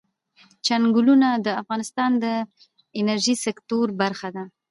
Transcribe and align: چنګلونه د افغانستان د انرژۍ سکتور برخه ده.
چنګلونه 0.65 1.29
د 1.45 1.47
افغانستان 1.61 2.11
د 2.23 2.25
انرژۍ 2.99 3.35
سکتور 3.45 3.87
برخه 4.01 4.27
ده. 4.35 4.43